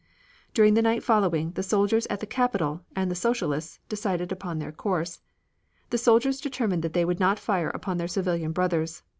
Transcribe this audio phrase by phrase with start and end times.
[0.55, 4.71] During the night following, the soldiers at the Capital, and the Socialists, decided upon their
[4.71, 5.19] course.
[5.91, 9.03] The soldiers determined that they would not fire upon their civilian brothers.